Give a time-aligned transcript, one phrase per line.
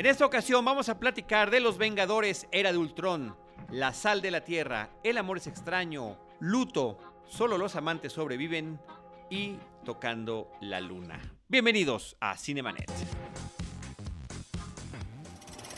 [0.00, 3.36] En esta ocasión vamos a platicar de Los Vengadores Era de Ultron,
[3.68, 6.96] La Sal de la Tierra, El Amor es Extraño, Luto,
[7.28, 8.80] Solo los Amantes Sobreviven
[9.28, 11.20] y Tocando la Luna.
[11.48, 12.90] Bienvenidos a Cinemanet.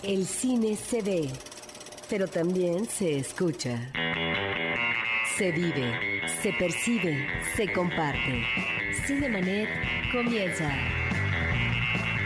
[0.04, 1.28] El cine se ve,
[2.08, 3.90] pero también se escucha.
[5.36, 7.26] Se vive, se percibe,
[7.56, 8.44] se comparte.
[9.04, 9.68] Cinemanet
[10.12, 11.01] comienza.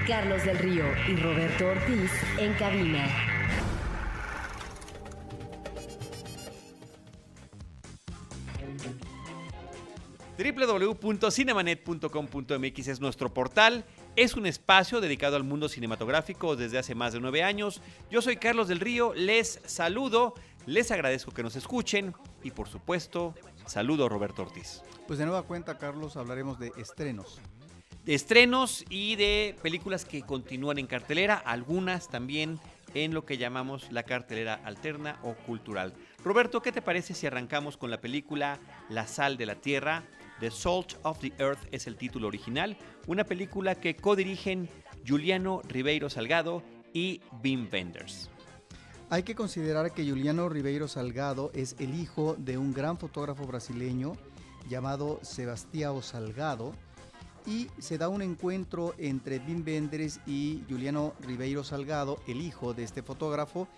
[0.07, 3.09] Carlos del Río y Roberto Ortiz en cabina.
[10.39, 13.85] www.cinemanet.com.mx es nuestro portal.
[14.15, 17.83] Es un espacio dedicado al mundo cinematográfico desde hace más de nueve años.
[18.09, 20.35] Yo soy Carlos del Río, les saludo,
[20.67, 23.35] les agradezco que nos escuchen y por supuesto,
[23.67, 24.83] saludo a Roberto Ortiz.
[25.09, 27.41] Pues de nueva cuenta, Carlos, hablaremos de estrenos.
[28.07, 32.61] De estrenos y de películas que continúan en cartelera, algunas también
[32.95, 35.93] en lo que llamamos la cartelera alterna o cultural.
[36.23, 40.05] Roberto, ¿qué te parece si arrancamos con la película La sal de la tierra?
[40.39, 42.77] The Salt of the Earth es el título original,
[43.09, 44.69] una película que codirigen
[45.05, 48.31] Juliano Ribeiro Salgado y Wim Wenders.
[49.11, 54.13] Hay que considerar que Juliano Ribeiro Salgado es el hijo de un gran fotógrafo brasileño
[54.69, 56.73] llamado Sebastião Salgado
[57.47, 62.85] y se da un encuentro entre Wim Wenders y Juliano Ribeiro Salgado, el hijo de
[62.85, 63.69] este fotógrafo,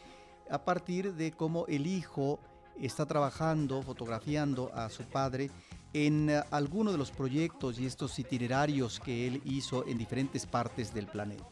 [0.50, 2.40] a partir de cómo el hijo
[2.80, 5.50] está trabajando, fotografiando a su padre
[5.92, 10.94] en uh, alguno de los proyectos y estos itinerarios que él hizo en diferentes partes
[10.94, 11.44] del planeta.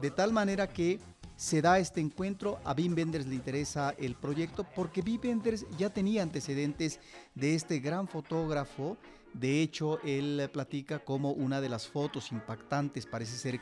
[0.00, 0.98] De tal manera que
[1.36, 5.90] se da este encuentro, a Wim Wenders le interesa el proyecto porque Wim Wenders ya
[5.90, 7.00] tenía antecedentes
[7.34, 8.96] de este gran fotógrafo.
[9.34, 13.60] De hecho, él platica como una de las fotos impactantes, parece ser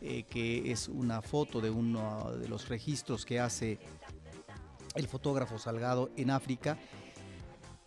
[0.00, 3.78] eh, que es una foto de uno de los registros que hace
[4.94, 6.78] el fotógrafo Salgado en África.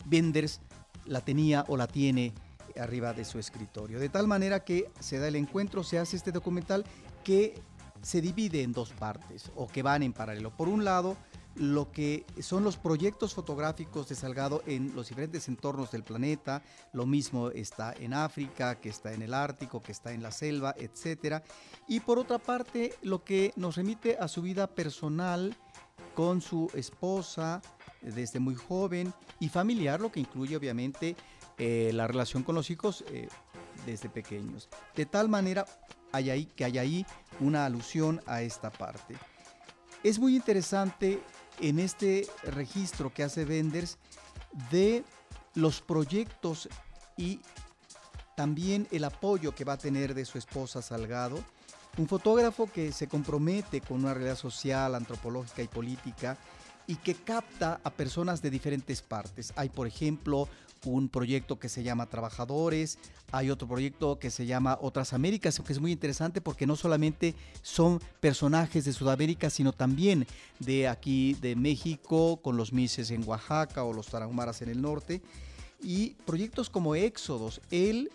[0.10, 0.62] Wenders
[1.06, 2.34] la tenía o la tiene
[2.80, 4.00] arriba de su escritorio.
[4.00, 6.86] De tal manera que se da el encuentro, se hace este documental
[7.24, 7.56] que
[8.02, 10.52] se divide en dos partes o que van en paralelo.
[10.52, 11.18] Por un lado,
[11.56, 17.06] lo que son los proyectos fotográficos de Salgado en los diferentes entornos del planeta, lo
[17.06, 21.44] mismo está en África, que está en el Ártico, que está en la selva, etc.
[21.88, 25.56] Y por otra parte, lo que nos remite a su vida personal
[26.16, 27.62] con su esposa,
[28.02, 31.16] desde muy joven y familiar, lo que incluye obviamente
[31.58, 33.28] eh, la relación con los hijos eh,
[33.86, 34.70] desde pequeños.
[34.96, 35.66] De tal manera
[36.12, 37.06] hay ahí, que hay ahí
[37.40, 39.16] una alusión a esta parte.
[40.04, 41.22] Es muy interesante
[41.60, 43.98] en este registro que hace Venders
[44.72, 45.04] de
[45.56, 46.70] los proyectos
[47.18, 47.40] y
[48.36, 51.44] también el apoyo que va a tener de su esposa Salgado,
[51.98, 56.38] un fotógrafo que se compromete con una realidad social, antropológica y política
[56.88, 59.54] y que capta a personas de diferentes partes.
[59.56, 60.48] Hay, por ejemplo,
[60.86, 63.00] un proyecto que se llama Trabajadores,
[63.32, 67.36] hay otro proyecto que se llama Otras Américas, que es muy interesante porque no solamente
[67.62, 70.28] son personajes de Sudamérica, sino también
[70.60, 75.22] de aquí de México, con los Mises en Oaxaca o los Tarahumaras en el norte,
[75.82, 77.62] y proyectos como Éxodos.
[77.72, 78.12] Él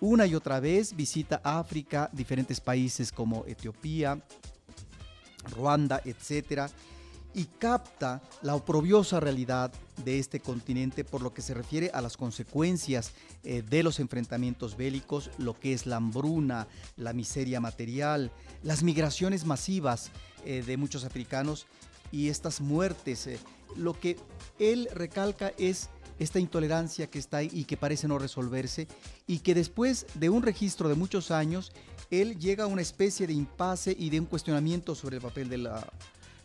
[0.00, 4.22] una y otra vez visita África, diferentes países como Etiopía,
[5.50, 6.70] Ruanda, etcétera
[7.34, 9.72] y capta la oprobiosa realidad
[10.04, 13.12] de este continente por lo que se refiere a las consecuencias
[13.42, 16.66] eh, de los enfrentamientos bélicos, lo que es la hambruna,
[16.96, 20.10] la miseria material, las migraciones masivas
[20.44, 21.66] eh, de muchos africanos
[22.10, 23.26] y estas muertes.
[23.26, 23.38] Eh.
[23.76, 24.16] lo que
[24.58, 25.88] él recalca es
[26.18, 28.86] esta intolerancia que está ahí y que parece no resolverse
[29.26, 31.72] y que después de un registro de muchos años,
[32.10, 35.68] él llega a una especie de impasse y de un cuestionamiento sobre el papel de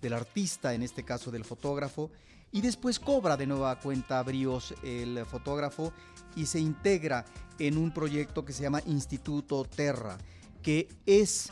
[0.01, 2.09] del artista, en este caso del fotógrafo,
[2.51, 5.93] y después cobra de nueva cuenta bríos el fotógrafo
[6.35, 7.25] y se integra
[7.59, 10.17] en un proyecto que se llama Instituto Terra,
[10.61, 11.49] que es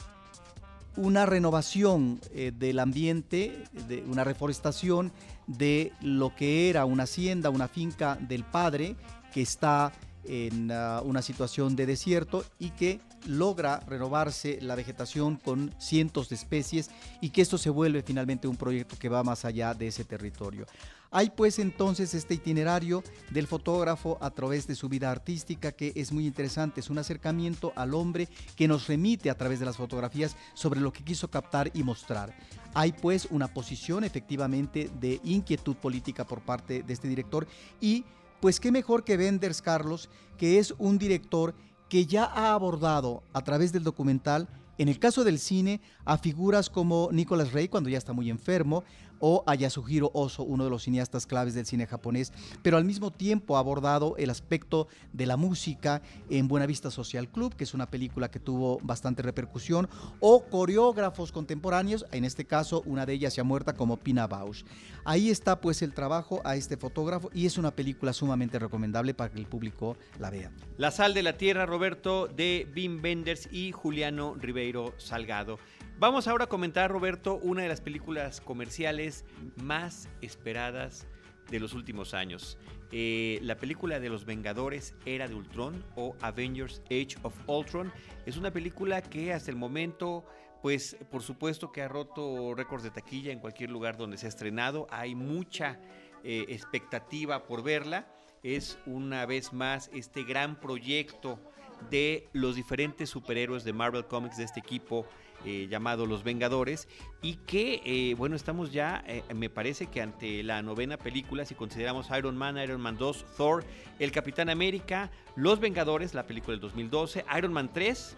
[0.96, 5.12] una renovación eh, del ambiente, de una reforestación
[5.46, 8.96] de lo que era una hacienda, una finca del padre
[9.34, 9.92] que está
[10.24, 16.36] en uh, una situación de desierto y que logra renovarse la vegetación con cientos de
[16.36, 16.90] especies
[17.22, 20.66] y que esto se vuelve finalmente un proyecto que va más allá de ese territorio.
[21.10, 26.12] Hay pues entonces este itinerario del fotógrafo a través de su vida artística que es
[26.12, 30.36] muy interesante, es un acercamiento al hombre que nos remite a través de las fotografías
[30.54, 32.36] sobre lo que quiso captar y mostrar.
[32.74, 37.48] Hay pues una posición efectivamente de inquietud política por parte de este director
[37.80, 38.04] y
[38.40, 41.56] pues qué mejor que Wenders Carlos, que es un director
[41.90, 46.70] que ya ha abordado a través del documental En el caso del cine, a figuras
[46.70, 48.84] como Nicolas Rey cuando ya está muy enfermo,
[49.20, 52.32] o a Yasuhiro Oso, uno de los cineastas claves del cine japonés,
[52.62, 57.56] pero al mismo tiempo ha abordado el aspecto de la música en Buenavista Social Club,
[57.56, 59.90] que es una película que tuvo bastante repercusión,
[60.20, 64.64] o coreógrafos contemporáneos, en este caso una de ellas ya muerta como Pina Bausch.
[65.04, 69.32] Ahí está pues el trabajo a este fotógrafo y es una película sumamente recomendable para
[69.32, 70.52] que el público la vea.
[70.78, 74.67] La sal de la tierra, Roberto, de Bim Benders y Juliano Ribeiro
[74.98, 75.60] Salgado.
[75.98, 79.24] Vamos ahora a comentar, Roberto, una de las películas comerciales
[79.64, 81.08] más esperadas
[81.50, 82.58] de los últimos años.
[82.92, 87.92] Eh, la película de los Vengadores Era de Ultron o Avengers Age of Ultron
[88.26, 90.26] es una película que hasta el momento,
[90.62, 94.30] pues por supuesto que ha roto récords de taquilla en cualquier lugar donde se ha
[94.30, 94.88] estrenado.
[94.90, 95.80] Hay mucha
[96.24, 98.08] eh, expectativa por verla.
[98.44, 101.40] Es una vez más este gran proyecto
[101.90, 105.06] de los diferentes superhéroes de Marvel Comics de este equipo
[105.46, 106.88] eh, llamado Los Vengadores
[107.22, 111.54] y que, eh, bueno, estamos ya, eh, me parece que ante la novena película, si
[111.54, 113.64] consideramos Iron Man, Iron Man 2, Thor,
[114.00, 118.18] El Capitán América, Los Vengadores, la película del 2012, Iron Man 3,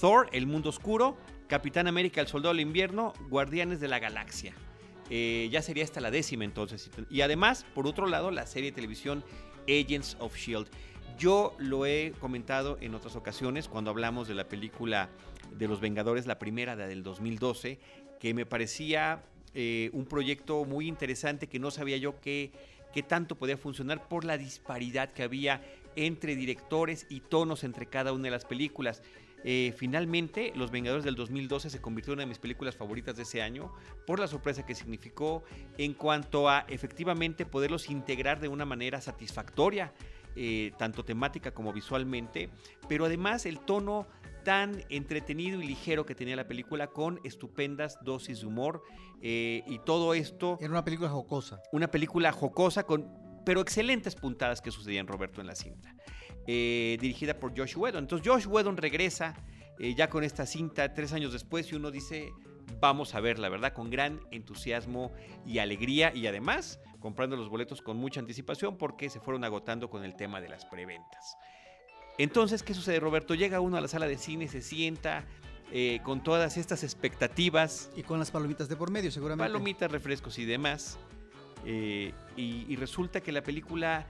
[0.00, 4.52] Thor, El Mundo Oscuro, Capitán América, El Soldado del Invierno, Guardianes de la Galaxia.
[5.08, 6.90] ya sería esta la décima entonces.
[7.08, 9.24] Y además, por otro lado, la serie de televisión
[9.68, 10.68] Agents of Shield.
[11.18, 15.08] Yo lo he comentado en otras ocasiones cuando hablamos de la película
[15.56, 17.78] de los Vengadores, la primera del 2012,
[18.18, 19.22] que me parecía
[19.54, 22.52] eh, un proyecto muy interesante que no sabía yo qué,
[22.92, 25.62] qué tanto podía funcionar por la disparidad que había
[25.96, 29.02] entre directores y tonos entre cada una de las películas.
[29.44, 33.24] Eh, finalmente, Los Vengadores del 2012 se convirtió en una de mis películas favoritas de
[33.24, 33.72] ese año
[34.06, 35.42] por la sorpresa que significó
[35.78, 39.92] en cuanto a efectivamente poderlos integrar de una manera satisfactoria,
[40.36, 42.50] eh, tanto temática como visualmente,
[42.88, 44.06] pero además el tono
[44.44, 48.82] tan entretenido y ligero que tenía la película con estupendas dosis de humor
[49.20, 50.58] eh, y todo esto...
[50.60, 51.62] Era una película jocosa.
[51.72, 55.94] Una película jocosa con pero excelentes puntadas que sucedían Roberto en la cinta.
[56.46, 58.04] Eh, dirigida por Josh Whedon.
[58.04, 59.34] Entonces Josh Whedon regresa
[59.78, 62.30] eh, ya con esta cinta tres años después y uno dice,
[62.80, 63.72] vamos a verla, ¿verdad?
[63.72, 65.12] Con gran entusiasmo
[65.46, 70.04] y alegría y además comprando los boletos con mucha anticipación porque se fueron agotando con
[70.04, 71.36] el tema de las preventas.
[72.18, 73.34] Entonces, ¿qué sucede, Roberto?
[73.34, 75.24] Llega uno a la sala de cine, se sienta
[75.72, 77.90] eh, con todas estas expectativas.
[77.96, 79.50] Y con las palomitas de por medio, seguramente.
[79.50, 80.98] Palomitas, refrescos y demás.
[81.64, 84.06] Eh, y, resulta que la película,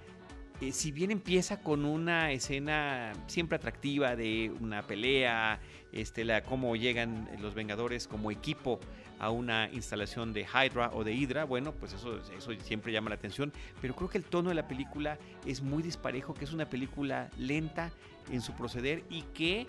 [0.63, 5.59] eh, si bien empieza con una escena siempre atractiva de una pelea,
[5.91, 8.79] este, la, cómo llegan los Vengadores como equipo
[9.19, 13.17] a una instalación de Hydra o de Hydra, bueno, pues eso, eso siempre llama la
[13.17, 16.71] atención, pero creo que el tono de la película es muy disparejo, que es una
[16.71, 17.91] película lenta
[18.31, 19.67] en su proceder y que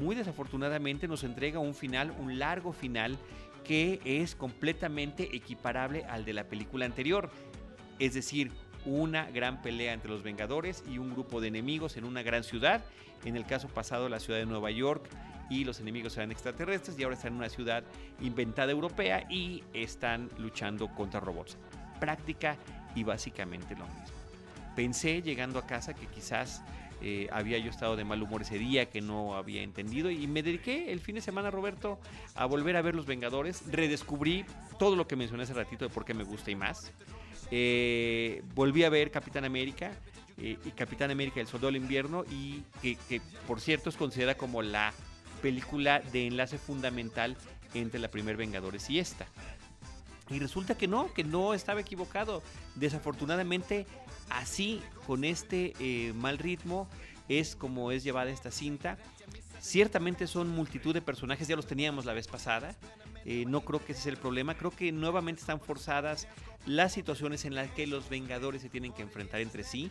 [0.00, 3.18] muy desafortunadamente nos entrega un final, un largo final,
[3.64, 7.30] que es completamente equiparable al de la película anterior.
[7.98, 8.52] Es decir,
[8.86, 12.84] una gran pelea entre los Vengadores y un grupo de enemigos en una gran ciudad.
[13.24, 15.08] En el caso pasado, la ciudad de Nueva York
[15.50, 17.84] y los enemigos eran extraterrestres y ahora están en una ciudad
[18.20, 21.56] inventada europea y están luchando contra robots.
[22.00, 22.56] Práctica
[22.94, 24.16] y básicamente lo mismo.
[24.74, 26.62] Pensé llegando a casa que quizás
[27.02, 30.42] eh, había yo estado de mal humor ese día, que no había entendido y me
[30.42, 31.98] dediqué el fin de semana, Roberto,
[32.34, 33.62] a volver a ver Los Vengadores.
[33.70, 34.44] Redescubrí
[34.78, 36.92] todo lo que mencioné hace ratito de por qué me gusta y más.
[37.50, 39.92] Eh, volví a ver Capitán América.
[40.38, 44.60] Eh, y Capitán América el Soldado del Invierno y que, por cierto es considerada como
[44.60, 44.92] la
[45.40, 47.38] película de enlace fundamental
[47.72, 49.26] entre la primer Vengadores y esta.
[50.28, 52.42] Y resulta que no, que no estaba equivocado.
[52.74, 53.86] Desafortunadamente,
[54.28, 56.88] así, con este eh, mal ritmo,
[57.28, 58.98] es como es llevada esta cinta.
[59.60, 62.74] Ciertamente son multitud de personajes, ya los teníamos la vez pasada.
[63.28, 64.54] Eh, no creo que ese sea el problema.
[64.54, 66.28] Creo que nuevamente están forzadas
[66.64, 69.90] las situaciones en las que los Vengadores se tienen que enfrentar entre sí.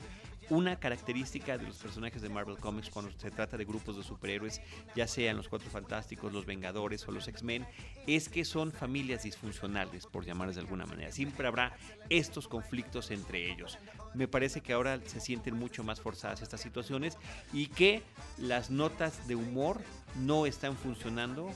[0.49, 4.61] Una característica de los personajes de Marvel Comics cuando se trata de grupos de superhéroes,
[4.95, 7.65] ya sean los Cuatro Fantásticos, los Vengadores o los X-Men,
[8.05, 11.11] es que son familias disfuncionales, por llamarles de alguna manera.
[11.11, 11.75] Siempre habrá
[12.09, 13.79] estos conflictos entre ellos.
[14.13, 17.17] Me parece que ahora se sienten mucho más forzadas estas situaciones
[17.51, 18.03] y que
[18.37, 19.81] las notas de humor
[20.19, 21.49] no están funcionando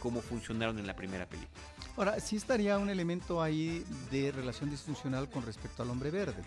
[0.00, 1.60] como funcionaron en la primera película.
[1.96, 6.42] Ahora, sí estaría un elemento ahí de relación disfuncional con respecto al hombre verde.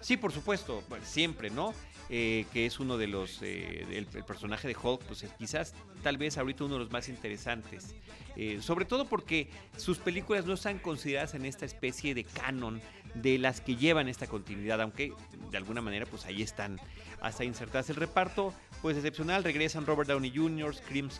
[0.00, 1.72] Sí, por supuesto, siempre, ¿no?
[2.10, 5.72] Eh, que es uno de los, eh, el, personaje de Hulk, pues quizás
[6.02, 7.94] tal vez ahorita uno de los más interesantes.
[8.36, 12.82] Eh, sobre todo porque sus películas no están consideradas en esta especie de canon
[13.14, 15.12] de las que llevan esta continuidad, aunque
[15.50, 16.80] de alguna manera pues ahí están
[17.20, 20.74] hasta insertarse el reparto, pues excepcional, regresan Robert Downey Jr.,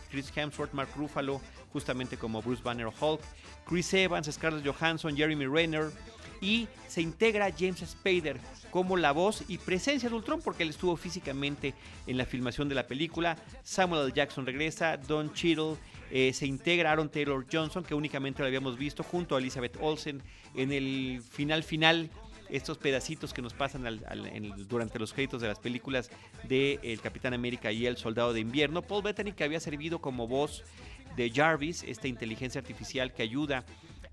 [0.09, 1.39] Chris Hemsworth, Mark Ruffalo,
[1.71, 3.21] justamente como Bruce Banner o Hulk,
[3.65, 5.91] Chris Evans, Scarlett Johansson, Jeremy Renner,
[6.41, 8.37] y se integra James Spader
[8.69, 11.73] como la voz y presencia de Ultron porque él estuvo físicamente
[12.05, 13.37] en la filmación de la película.
[13.63, 14.11] Samuel L.
[14.13, 15.77] Jackson regresa, Don Cheadle
[16.15, 20.21] eh, se integra Aaron Taylor Johnson que únicamente lo habíamos visto junto a Elizabeth Olsen
[20.53, 22.11] en el final final
[22.49, 23.83] estos pedacitos que nos pasan
[24.67, 26.11] durante los créditos de las películas
[26.47, 28.83] de El Capitán América y El Soldado de Invierno.
[28.83, 30.63] Paul Bettany que había servido como voz
[31.15, 33.65] de Jarvis, esta inteligencia artificial que ayuda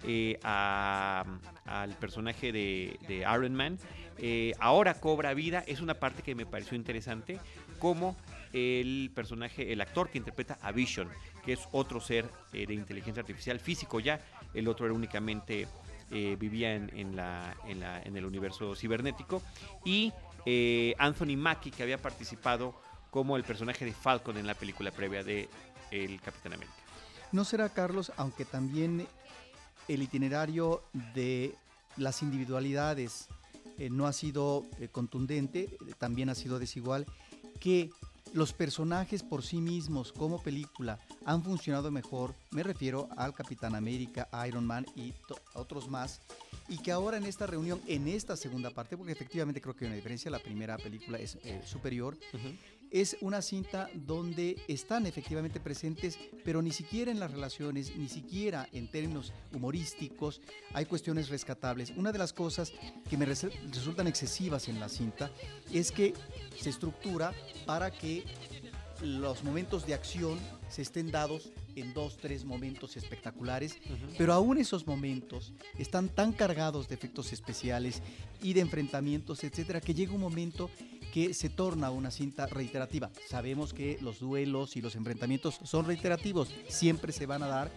[0.02, 3.78] eh, al personaje de, Iron Man,
[4.16, 5.62] eh, ahora cobra vida.
[5.66, 7.38] Es una parte que me pareció interesante,
[7.78, 8.16] como
[8.52, 11.08] el personaje, el actor que interpreta a Vision,
[11.44, 14.20] que es otro ser eh, de inteligencia artificial físico ya,
[14.54, 15.68] el otro era únicamente
[16.40, 19.40] vivía en, la, en, el universo cibernético,
[19.84, 20.12] y
[20.98, 22.74] Anthony Mackie, que había participado
[23.12, 25.48] como el personaje de Falcon en la película previa de
[25.92, 26.74] El Capitán América.
[27.30, 29.06] ¿No será, Carlos, aunque también
[29.86, 30.82] el itinerario
[31.14, 31.54] de
[31.96, 33.28] las individualidades
[33.78, 37.06] eh, no ha sido eh, contundente, eh, también ha sido desigual,
[37.60, 37.90] que
[38.32, 44.28] los personajes por sí mismos como película han funcionado mejor, me refiero al Capitán América,
[44.46, 45.12] Iron Man y
[45.54, 46.20] otros más,
[46.68, 49.88] y que ahora en esta reunión, en esta segunda parte, porque efectivamente creo que hay
[49.88, 52.16] una diferencia, la primera película es superior,
[52.90, 58.68] es una cinta donde están efectivamente presentes, pero ni siquiera en las relaciones, ni siquiera
[58.72, 60.40] en términos humorísticos,
[60.74, 61.92] hay cuestiones rescatables.
[61.96, 62.72] Una de las cosas
[63.08, 65.30] que me resultan excesivas en la cinta
[65.72, 66.14] es que
[66.58, 67.32] se estructura
[67.66, 68.24] para que
[69.02, 73.78] los momentos de acción se estén dados en dos, tres momentos espectaculares,
[74.18, 78.02] pero aún esos momentos están tan cargados de efectos especiales
[78.42, 80.70] y de enfrentamientos, etcétera, que llega un momento
[81.12, 83.10] que se torna una cinta reiterativa.
[83.28, 87.70] Sabemos que los duelos y los enfrentamientos son reiterativos, siempre se van a dar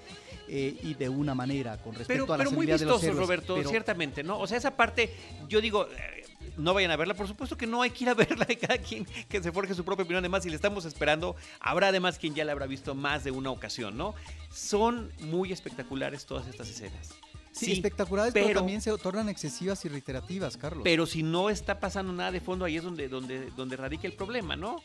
[0.47, 4.39] eh, y de una manera con respecto a la Pero muy vistoso, Roberto, ciertamente, ¿no?
[4.39, 5.13] O sea, esa parte,
[5.47, 6.25] yo digo, eh,
[6.57, 9.05] no vayan a verla, por supuesto que no hay que ir a verla, cada quien
[9.27, 12.45] que se forje su propia opinión, además si le estamos esperando, habrá además quien ya
[12.45, 14.15] la habrá visto más de una ocasión, ¿no?
[14.51, 17.15] Son muy espectaculares todas estas escenas.
[17.53, 20.81] Sí, espectaculares, pero, también se tornan excesivas y reiterativas, Carlos.
[20.83, 24.13] Pero si no está pasando nada de fondo, ahí es donde, donde, donde radica el
[24.13, 24.83] problema, ¿no?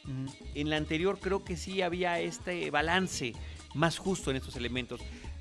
[0.55, 3.33] En la anterior creo que sí había este balance
[3.75, 5.01] más justo en estos elementos.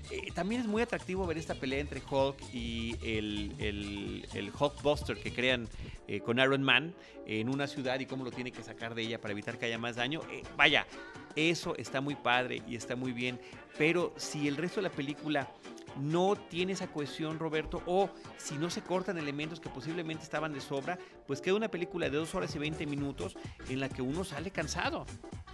[0.09, 5.17] Eh, también es muy atractivo ver esta pelea entre Hulk y el, el, el Hulkbuster
[5.17, 5.67] que crean
[6.07, 6.93] eh, con Iron Man
[7.25, 9.77] en una ciudad y cómo lo tiene que sacar de ella para evitar que haya
[9.77, 10.21] más daño.
[10.31, 10.87] Eh, vaya,
[11.35, 13.39] eso está muy padre y está muy bien,
[13.77, 15.49] pero si el resto de la película
[15.99, 20.61] no tiene esa cohesión, Roberto, o si no se cortan elementos que posiblemente estaban de
[20.61, 23.35] sobra, pues queda una película de 2 horas y 20 minutos
[23.69, 25.05] en la que uno sale cansado.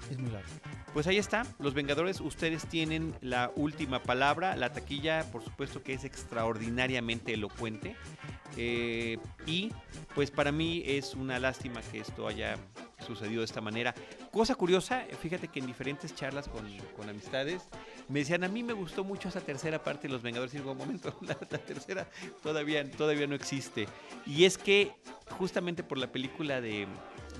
[0.09, 0.49] Es muy largo.
[0.93, 5.93] Pues ahí está, Los Vengadores, ustedes tienen la última palabra, la taquilla, por supuesto que
[5.93, 7.95] es extraordinariamente elocuente.
[8.55, 9.71] Eh, y
[10.13, 12.57] pues para mí es una lástima que esto haya
[13.05, 13.95] sucedido de esta manera.
[14.33, 16.65] Cosa curiosa, fíjate que en diferentes charlas con,
[16.97, 17.61] con amistades
[18.09, 20.55] me decían, a mí me gustó mucho esa tercera parte de Los Vengadores.
[20.55, 22.09] Y digo, un momento, la, tercera
[22.41, 23.87] todavía, todavía no existe.
[24.25, 24.91] Y es que
[25.37, 26.87] justamente por la película de,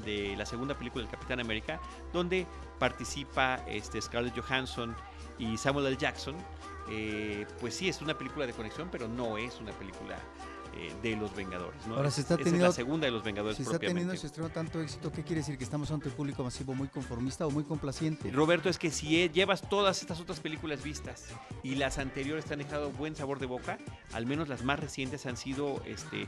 [0.06, 1.82] de la segunda película del Capitán América,
[2.14, 2.46] donde
[2.78, 4.96] participa este, Scarlett Johansson
[5.40, 5.98] y Samuel L.
[5.98, 6.36] Jackson,
[6.92, 10.16] eh, pues sí, es una película de conexión, pero no es una película
[10.76, 11.86] eh, de los Vengadores.
[11.88, 11.96] ¿no?
[11.96, 13.58] Ahora se está teniendo, es la segunda de los Vengadores.
[13.58, 15.58] Se está teniendo ese estreno tanto éxito, ¿qué quiere decir?
[15.58, 18.32] ¿Que estamos ante un público masivo muy conformista o muy complaciente?
[18.32, 21.28] Roberto, es que si e, llevas todas estas otras películas vistas
[21.62, 23.78] y las anteriores te han dejado buen sabor de boca,
[24.14, 26.28] al menos las más recientes han sido este,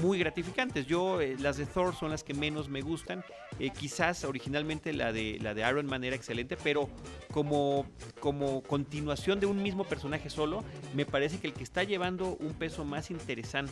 [0.00, 0.86] muy gratificantes.
[0.86, 3.24] Yo, eh, las de Thor son las que menos me gustan.
[3.58, 6.88] Eh, quizás originalmente la de, la de Iron Man era excelente, pero
[7.32, 7.86] como,
[8.20, 10.64] como continuación de un mismo personaje solo,
[10.94, 13.65] me parece que el que está llevando un peso más interesante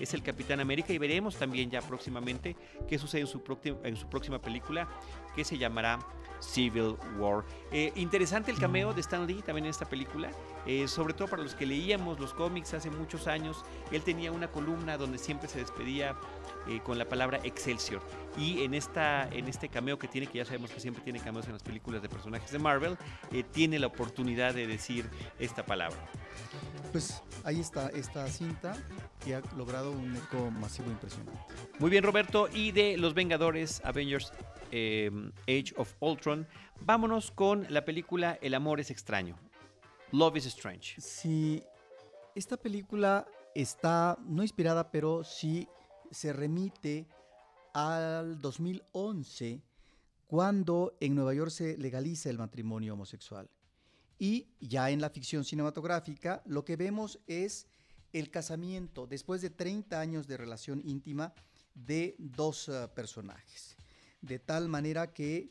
[0.00, 2.56] es el Capitán América y veremos también ya próximamente
[2.88, 3.42] qué sucede en su,
[3.84, 4.88] en su próxima película
[5.34, 5.98] que se llamará
[6.44, 7.44] Civil War.
[7.72, 10.30] Eh, interesante el cameo de Stan Lee también en esta película,
[10.66, 13.64] eh, sobre todo para los que leíamos los cómics hace muchos años.
[13.90, 16.16] Él tenía una columna donde siempre se despedía
[16.68, 18.02] eh, con la palabra Excelsior.
[18.36, 21.46] Y en, esta, en este cameo que tiene, que ya sabemos que siempre tiene cameos
[21.46, 22.96] en las películas de personajes de Marvel,
[23.52, 25.98] tiene la oportunidad de decir esta palabra.
[26.90, 28.76] Pues ahí está esta cinta
[29.24, 31.38] que ha logrado un eco masivo impresionante.
[31.78, 32.48] Muy bien, Roberto.
[32.52, 34.32] Y de Los Vengadores, Avengers
[34.70, 36.46] em, Age of Ultron,
[36.80, 39.38] vámonos con la película El amor es extraño.
[40.12, 41.00] Love is Strange.
[41.00, 41.62] Sí,
[42.34, 45.68] esta película está no inspirada, pero sí
[46.10, 47.06] se remite
[47.72, 49.60] al 2011,
[50.26, 53.50] cuando en Nueva York se legaliza el matrimonio homosexual.
[54.18, 57.66] Y ya en la ficción cinematográfica lo que vemos es
[58.12, 61.34] el casamiento después de 30 años de relación íntima
[61.74, 63.76] de dos uh, personajes.
[64.24, 65.50] De tal manera que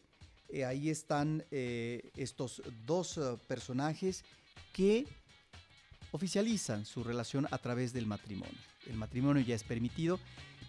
[0.49, 4.25] eh, ahí están eh, estos dos uh, personajes
[4.71, 5.05] que
[6.11, 8.57] oficializan su relación a través del matrimonio.
[8.87, 10.19] El matrimonio ya es permitido,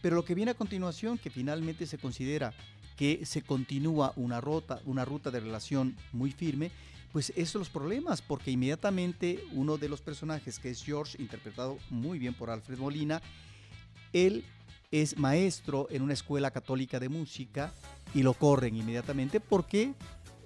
[0.02, 2.52] pero lo que viene a continuación, que finalmente se considera
[2.98, 6.70] que se continúa una ruta, una ruta de relación muy firme,
[7.10, 12.18] pues esos los problemas, porque inmediatamente uno de los personajes, que es George, interpretado muy
[12.18, 13.22] bien por Alfred Molina,
[14.12, 14.44] él
[14.90, 17.72] es maestro en una escuela católica de música
[18.14, 19.94] y lo corren inmediatamente porque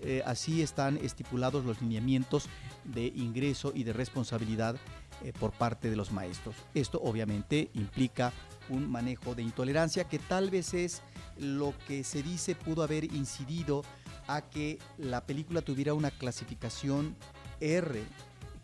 [0.03, 2.49] eh, así están estipulados los lineamientos
[2.85, 4.77] de ingreso y de responsabilidad
[5.25, 6.55] eh, por parte de los maestros.
[6.75, 8.33] Esto obviamente implica
[8.69, 11.03] un manejo de intolerancia que tal vez es
[11.37, 13.83] lo que se dice pudo haber incidido
[14.29, 17.17] a que la película tuviera una clasificación
[17.61, 18.05] R,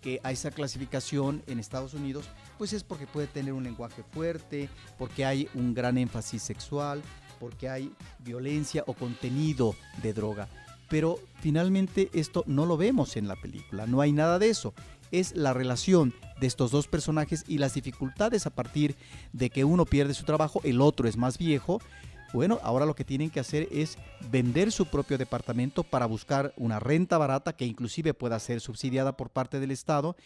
[0.05, 2.27] que a esa clasificación en Estados Unidos,
[2.59, 4.69] pues es porque puede tener un lenguaje fuerte,
[4.99, 7.03] porque hay un gran énfasis sexual,
[7.41, 10.47] porque hay violencia o contenido de droga.
[10.91, 14.75] Pero finalmente esto no lo vemos en la película, no hay nada de eso.
[15.11, 18.97] Es la relación de estos dos personajes y las dificultades a partir
[19.33, 21.81] de que uno pierde su trabajo, el otro es más viejo,
[22.35, 23.97] bueno, ahora lo que tienen que hacer es
[24.29, 29.31] vender su propio departamento para buscar una renta barata que inclusive pueda ser subsidiada por
[29.31, 30.17] parte del Estado.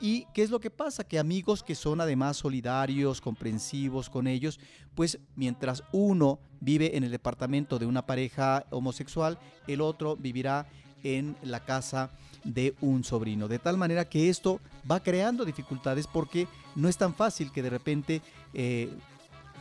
[0.00, 1.04] ¿Y qué es lo que pasa?
[1.04, 4.58] Que amigos que son además solidarios, comprensivos con ellos,
[4.96, 10.66] pues mientras uno vive en el departamento de una pareja homosexual, el otro vivirá
[11.04, 12.10] en la casa
[12.42, 13.46] de un sobrino.
[13.46, 14.58] De tal manera que esto
[14.90, 18.22] va creando dificultades porque no es tan fácil que de repente
[18.54, 18.90] eh,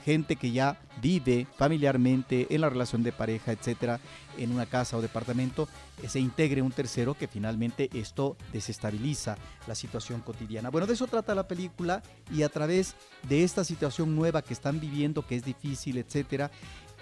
[0.04, 4.00] gente que ya vive familiarmente en la relación de pareja, etcétera,
[4.38, 5.68] en una casa o departamento,
[6.02, 10.70] eh, se integre un tercero que finalmente esto desestabiliza la situación cotidiana.
[10.70, 12.96] Bueno, de eso trata la película y a través
[13.28, 16.52] de esta situación nueva que están viviendo, que es difícil, etcétera,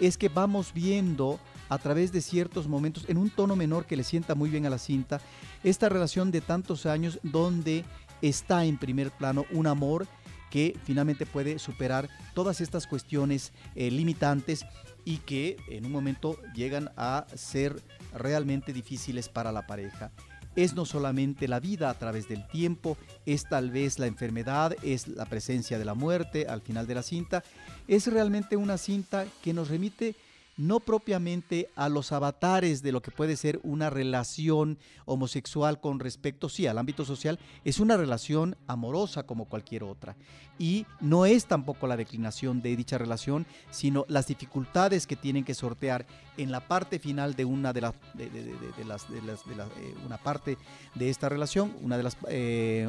[0.00, 1.38] es que vamos viendo
[1.68, 4.70] a través de ciertos momentos, en un tono menor que le sienta muy bien a
[4.70, 5.20] la cinta,
[5.64, 7.84] esta relación de tantos años donde
[8.20, 10.06] está en primer plano un amor
[10.52, 14.66] que finalmente puede superar todas estas cuestiones eh, limitantes
[15.02, 17.80] y que en un momento llegan a ser
[18.14, 20.12] realmente difíciles para la pareja.
[20.54, 25.08] Es no solamente la vida a través del tiempo, es tal vez la enfermedad, es
[25.08, 27.42] la presencia de la muerte al final de la cinta,
[27.88, 30.14] es realmente una cinta que nos remite
[30.62, 36.48] no propiamente a los avatares de lo que puede ser una relación homosexual con respecto,
[36.48, 40.16] sí, al ámbito social, es una relación amorosa como cualquier otra.
[40.58, 45.54] Y no es tampoco la declinación de dicha relación, sino las dificultades que tienen que
[45.54, 50.58] sortear en la parte final de una de, las de, las, eh, una parte
[50.94, 52.88] de esta relación, una de las, eh,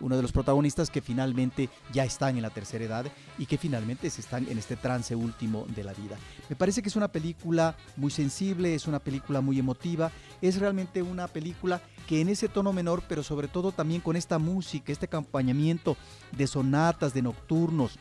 [0.00, 4.08] uno de los protagonistas que finalmente ya están en la tercera edad y que finalmente
[4.10, 6.16] se están en este trance último de la vida.
[6.48, 11.02] Me parece que es una película muy sensible, es una película muy emotiva, es realmente
[11.02, 15.06] una película que en ese tono menor, pero sobre todo también con esta música, este
[15.06, 15.96] acompañamiento
[16.36, 17.98] de sonatas, de nocturnos,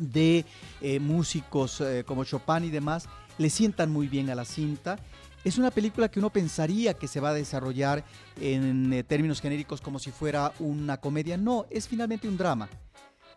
[0.00, 0.44] de
[0.80, 3.08] eh, músicos eh, como Chopin y demás,
[3.38, 4.98] le sientan muy bien a la cinta.
[5.44, 8.04] Es una película que uno pensaría que se va a desarrollar
[8.40, 11.36] en eh, términos genéricos como si fuera una comedia.
[11.36, 12.68] No, es finalmente un drama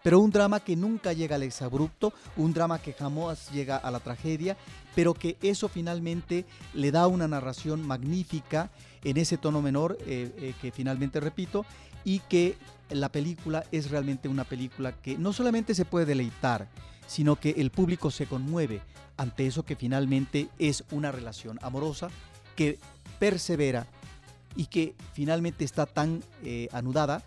[0.04, 4.00] pero un drama que nunca llega al exabrupto, un drama que jamás llega a la
[4.00, 4.58] tragedia,
[4.96, 8.70] pero que eso finalmente le da una narración magnífica
[9.04, 11.66] en ese tono menor eh, eh, que finalmente repito,
[12.04, 12.58] y que
[12.90, 16.68] la película es realmente una película que no solamente se puede deleitar,
[17.08, 18.82] sino que el público se conmueve
[19.18, 22.10] ante eso que finalmente es una relación amorosa
[22.56, 22.80] que
[23.20, 23.86] persevera
[24.56, 27.24] y que finalmente está tan eh, anudada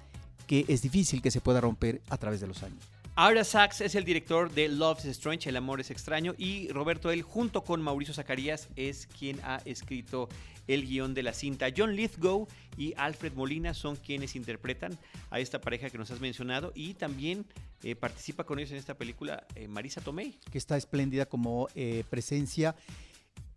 [0.46, 2.78] que es difícil que se pueda romper a través de los años.
[3.16, 7.12] Aura Sachs es el director de Love is Strange, El amor es extraño, y Roberto
[7.12, 10.28] él junto con Mauricio Zacarías es quien ha escrito
[10.66, 11.68] el guion de la cinta.
[11.76, 14.98] John Lithgow y Alfred Molina son quienes interpretan
[15.30, 17.44] a esta pareja que nos has mencionado y también
[17.83, 20.37] eh, participa con ellos en esta película eh, Marisa Tomei.
[20.50, 22.74] Que está espléndida como eh, presencia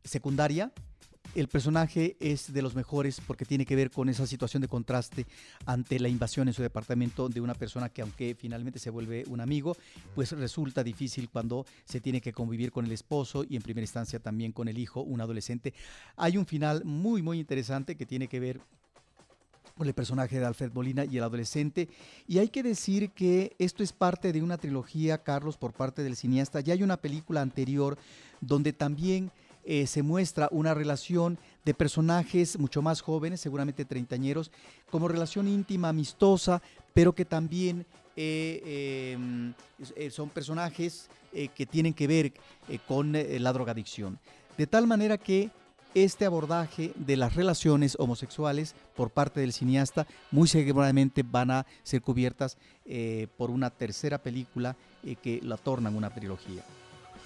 [0.03, 0.71] secundaria
[1.35, 5.25] el personaje es de los mejores porque tiene que ver con esa situación de contraste
[5.65, 9.41] ante la invasión en su departamento de una persona que aunque finalmente se vuelve un
[9.41, 9.77] amigo,
[10.15, 14.19] pues resulta difícil cuando se tiene que convivir con el esposo y en primera instancia
[14.19, 15.73] también con el hijo, un adolescente.
[16.15, 18.59] Hay un final muy muy interesante que tiene que ver
[19.77, 21.87] con el personaje de Alfred Molina y el adolescente.
[22.27, 26.15] Y hay que decir que esto es parte de una trilogía, Carlos, por parte del
[26.15, 26.61] cineasta.
[26.61, 27.97] Ya hay una película anterior
[28.41, 29.31] donde también
[29.69, 34.49] eh, se muestra una relación de personajes mucho más jóvenes, seguramente treintañeros,
[34.89, 36.61] como relación íntima, amistosa,
[36.93, 39.53] pero que también eh, em,
[39.97, 41.09] eh, son personajes
[41.53, 42.33] que tienen que ver
[42.87, 44.17] con la drogadicción.
[44.57, 45.51] De tal manera que
[45.93, 52.01] este abordaje de las relaciones homosexuales por parte del cineasta muy seguramente van a ser
[52.01, 52.57] cubiertas
[53.37, 54.75] por una tercera película
[55.21, 56.63] que la tornan una trilogía.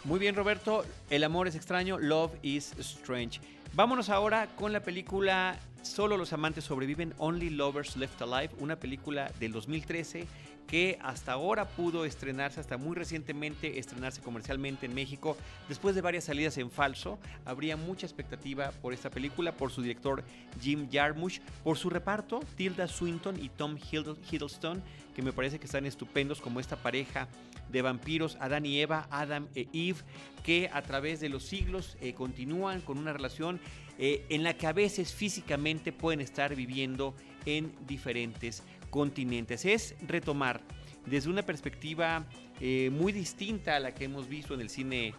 [0.04, 0.84] Muy bien, Roberto.
[1.10, 3.40] El amor es extraño, Love is Strange.
[3.74, 9.32] Vámonos ahora con la película Solo los amantes sobreviven, Only Lovers Left Alive, una película
[9.40, 10.28] del 2013
[10.72, 15.36] que hasta ahora pudo estrenarse, hasta muy recientemente estrenarse comercialmente en México,
[15.68, 17.20] después de varias salidas en falso.
[17.44, 20.24] Habría mucha expectativa por esta película, por su director
[20.62, 24.82] Jim Jarmusch, por su reparto, Tilda Swinton y Tom Hiddleston,
[25.14, 27.28] que me parece que están estupendos como esta pareja
[27.70, 30.00] de vampiros, Adán y Eva, Adam e Eve,
[30.42, 33.60] que a través de los siglos eh, continúan con una relación
[33.98, 37.14] eh, en la que a veces físicamente pueden estar viviendo
[37.46, 39.66] en diferentes continentes.
[39.66, 40.62] Es retomar
[41.08, 42.28] desde una perspectiva
[42.60, 45.16] eh, muy distinta a la que hemos visto en el cine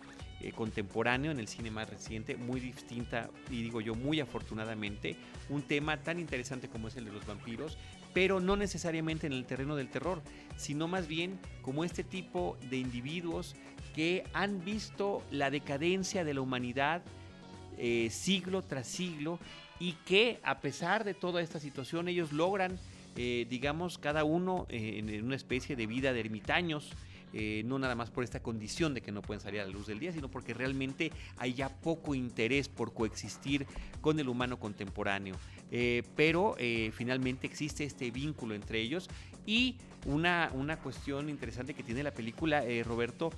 [0.57, 5.15] contemporáneo, en el cine más reciente, muy distinta y digo yo muy afortunadamente,
[5.49, 7.79] un tema tan interesante como es el de los vampiros,
[8.13, 10.21] pero no necesariamente en el terreno del terror,
[10.57, 13.55] sino más bien como este tipo de individuos
[13.95, 17.03] que han visto la decadencia de la humanidad
[17.79, 19.39] eh, siglo tras siglo
[19.81, 22.79] y que a pesar de toda esta situación ellos logran,
[23.17, 26.93] eh, digamos, cada uno eh, en una especie de vida de ermitaños,
[27.65, 29.99] no nada más por esta condición de que no pueden salir a la luz del
[29.99, 33.67] día, sino porque realmente hay ya poco interés por coexistir
[34.03, 35.35] con el humano contemporáneo.
[35.75, 39.09] Eh, pero eh, finalmente existe este vínculo entre ellos
[39.47, 43.31] y una, una cuestión interesante que tiene la película, eh, Roberto,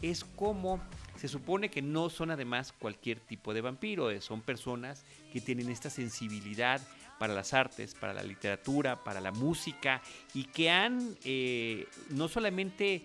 [0.00, 0.80] es cómo
[1.16, 5.90] se supone que no son además cualquier tipo de vampiro, son personas que tienen esta
[5.90, 6.80] sensibilidad
[7.22, 10.02] para las artes, para la literatura, para la música
[10.34, 11.16] y que han
[12.10, 13.04] no solamente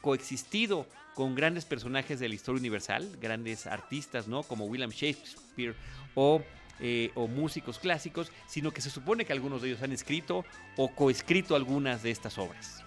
[0.00, 4.42] coexistido con grandes personajes de la historia universal, grandes artistas, ¿no?
[4.42, 5.76] Como William Shakespeare
[6.16, 6.42] o
[6.84, 10.44] eh, o músicos clásicos, sino que se supone que algunos de ellos han escrito
[10.76, 12.82] o coescrito algunas de estas obras.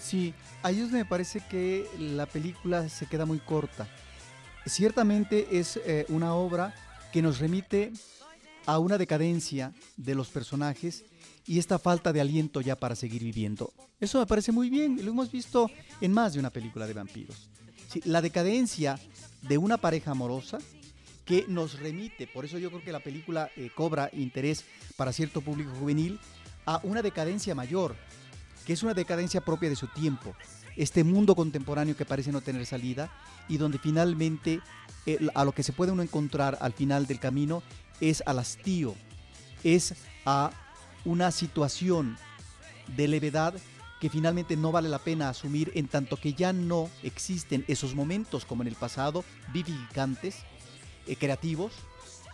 [0.00, 0.34] Sí,
[0.64, 3.86] a ellos me parece que la película se queda muy corta.
[4.64, 6.74] Ciertamente es eh, una obra
[7.12, 7.92] que nos remite
[8.66, 11.04] a una decadencia de los personajes
[11.46, 13.72] y esta falta de aliento ya para seguir viviendo.
[14.00, 17.48] Eso me parece muy bien, lo hemos visto en más de una película de vampiros.
[18.04, 18.98] la decadencia
[19.42, 20.58] de una pareja amorosa
[21.24, 24.64] que nos remite, por eso yo creo que la película eh, cobra interés
[24.96, 26.18] para cierto público juvenil,
[26.66, 27.96] a una decadencia mayor,
[28.64, 30.34] que es una decadencia propia de su tiempo.
[30.76, 33.10] Este mundo contemporáneo que parece no tener salida
[33.48, 34.60] y donde finalmente
[35.06, 37.62] eh, a lo que se puede uno encontrar al final del camino
[38.00, 38.94] es al hastío,
[39.64, 40.50] es a
[41.04, 42.16] una situación
[42.96, 43.54] de levedad
[44.00, 48.44] que finalmente no vale la pena asumir en tanto que ya no existen esos momentos
[48.44, 50.36] como en el pasado vivificantes
[51.06, 51.72] eh, creativos,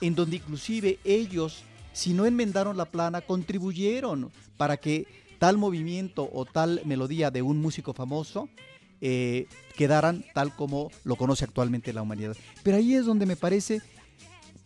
[0.00, 5.06] en donde inclusive ellos, si no enmendaron la plana, contribuyeron para que
[5.38, 8.48] tal movimiento o tal melodía de un músico famoso
[9.00, 9.46] eh,
[9.76, 12.36] quedaran tal como lo conoce actualmente la humanidad.
[12.62, 13.82] Pero ahí es donde me parece,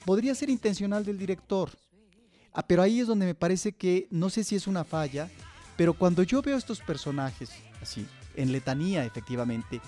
[0.07, 1.71] podría ser intencional del director,
[2.55, 5.29] ah, pero ahí es donde me parece que, no sé si es una falla,
[5.77, 7.51] pero cuando yo veo estos personajes,
[7.83, 9.81] así, en letanía efectivamente,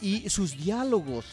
[0.00, 1.24] y sus diálogos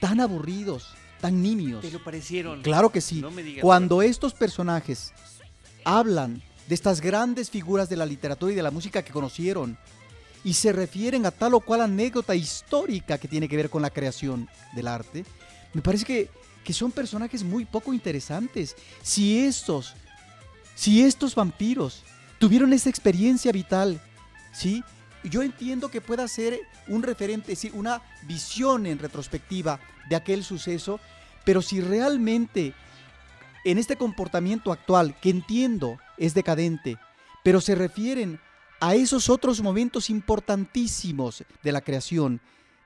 [0.00, 1.82] tan aburridos, tan nimios.
[1.82, 2.62] ¿Te lo parecieron?
[2.62, 3.22] Claro que sí.
[3.60, 5.12] Cuando estos personajes
[5.84, 9.76] hablan de estas grandes figuras de la literatura y de la música que conocieron
[10.44, 13.90] y se refieren a tal o cual anécdota histórica que tiene que ver con la
[13.90, 15.24] creación del arte,
[15.72, 16.30] me parece que,
[16.64, 18.76] que son personajes muy poco interesantes.
[19.02, 19.94] Si estos,
[20.74, 22.02] si estos vampiros
[22.38, 24.00] tuvieron esa experiencia vital,
[24.52, 24.82] ¿sí?
[25.24, 26.58] Yo entiendo que pueda ser
[26.88, 30.98] un referente, es decir, una visión en retrospectiva de aquel suceso,
[31.44, 32.74] pero si realmente
[33.64, 36.98] en este comportamiento actual, que entiendo es decadente,
[37.44, 38.40] pero se refieren
[38.80, 42.40] a esos otros momentos importantísimos de la creación,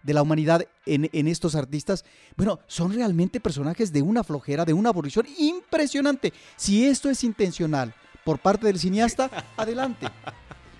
[0.06, 2.04] de la humanidad en, estos artistas,
[2.36, 6.32] bueno, son realmente personajes de una flojera, de una aburrición impresionante.
[6.54, 7.92] Si esto es intencional
[8.24, 10.06] por parte del cineasta, adelante.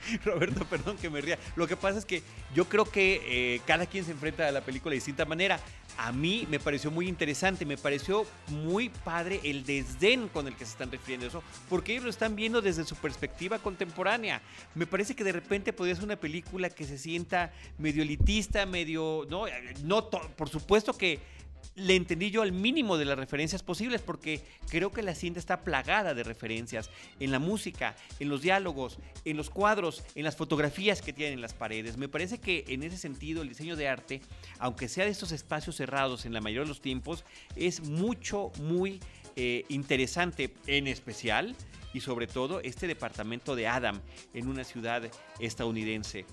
[0.24, 1.38] Roberto, perdón que me ría.
[1.56, 2.22] Lo que pasa es que
[2.54, 5.60] yo creo que eh, cada quien se enfrenta a la película de distinta manera.
[5.98, 10.66] A mí me pareció muy interesante, me pareció muy padre el desdén con el que
[10.66, 14.42] se están refiriendo eso, porque ellos lo están viendo desde su perspectiva contemporánea.
[14.74, 19.26] Me parece que de repente podría ser una película que se sienta medio elitista, medio,
[19.30, 19.46] no,
[19.84, 21.18] no, por supuesto que
[21.76, 25.62] le entendí yo al mínimo de las referencias posibles porque creo que la cinta está
[25.62, 31.02] plagada de referencias en la música, en los diálogos, en los cuadros, en las fotografías
[31.02, 31.98] que tienen las paredes.
[31.98, 34.22] Me parece que en ese sentido el diseño de arte,
[34.58, 39.00] aunque sea de estos espacios cerrados en la mayoría de los tiempos, es mucho, muy
[39.36, 41.54] eh, interesante en especial
[41.92, 44.00] y sobre todo este departamento de Adam
[44.32, 45.02] en una ciudad
[45.40, 46.24] estadounidense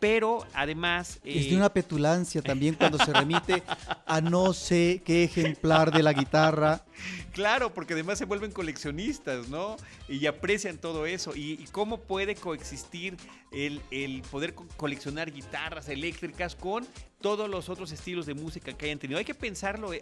[0.00, 1.20] pero además...
[1.24, 3.62] es de una eh, petulancia también cuando se remite
[4.06, 6.84] a no sé qué ejemplar de la guitarra.
[7.32, 9.76] Claro, porque además se vuelven coleccionistas, ¿no?
[10.08, 11.32] Y aprecian todo eso.
[11.34, 13.16] ¿Y, cómo puede coexistir
[13.50, 16.86] el, el poder coleccionar guitarras eléctricas con
[17.22, 19.18] todos los otros estilos de música que hayan tenido?
[19.18, 19.92] Hay que pensarlo.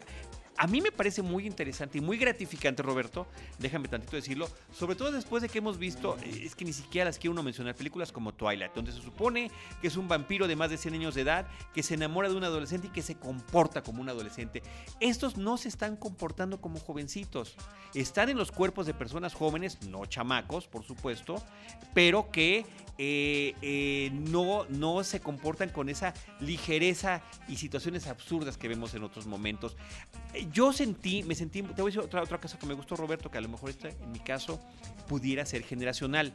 [0.62, 3.26] A mí me parece muy interesante y muy gratificante, Roberto,
[3.58, 7.06] déjame tantito decirlo, sobre todo después de que hemos visto, eh, es que ni siquiera
[7.06, 10.56] las quiero uno mencionar, películas como Twilight, donde se supone que es un vampiro de
[10.56, 13.14] más de 100 años de edad, que se enamora de un adolescente y que se
[13.14, 14.62] comporta como un adolescente.
[15.00, 17.56] Estos no se están comportando como jovencitos,
[17.94, 21.42] están en los cuerpos de personas jóvenes, no chamacos, por supuesto,
[21.94, 22.66] pero que
[23.02, 29.02] eh, eh, no, no se comportan con esa ligereza y situaciones absurdas que vemos en
[29.02, 29.74] otros momentos.
[30.52, 33.30] Yo sentí, me sentí, te voy a decir otra, otra cosa que me gustó, Roberto,
[33.30, 34.60] que a lo mejor esta, en mi caso
[35.08, 36.34] pudiera ser generacional.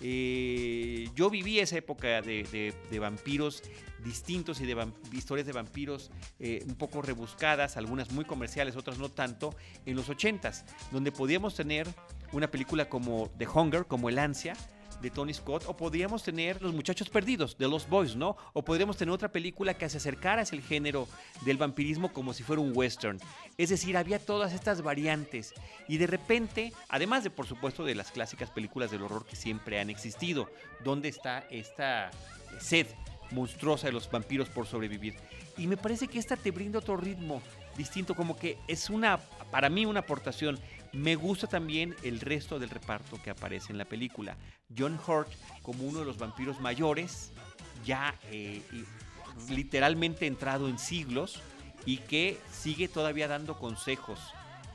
[0.00, 3.62] Eh, yo viví esa época de, vampiros
[4.02, 9.54] distintos y de historias de vampiros un poco rebuscadas, algunas muy comerciales, otras no tanto,
[9.84, 11.86] en los 80s, donde podíamos tener
[12.32, 14.56] una película como The Hunger, como El Ansia,
[15.00, 18.36] de Tony Scott, o podríamos tener Los Muchachos Perdidos de Los Boys, ¿no?
[18.52, 21.08] O podríamos tener otra película que se acercara a el género
[21.42, 23.18] del vampirismo como si fuera un western.
[23.58, 25.54] Es decir, había todas estas variantes
[25.88, 29.80] y de repente, además de por supuesto de las clásicas películas del horror que siempre
[29.80, 30.50] han existido,
[30.84, 32.10] ¿dónde está esta
[32.60, 32.86] sed
[33.30, 35.14] monstruosa de los vampiros por sobrevivir?
[35.58, 37.42] Y me parece que esta te brinda otro ritmo
[37.76, 39.18] distinto, como que es una,
[39.50, 40.58] para mí, una aportación
[40.96, 44.36] me gusta también el resto del reparto que aparece en la película.
[44.76, 45.28] John Hurt
[45.62, 47.32] como uno de los vampiros mayores,
[47.84, 48.62] ya eh,
[49.50, 51.40] literalmente entrado en siglos
[51.84, 54.18] y que sigue todavía dando consejos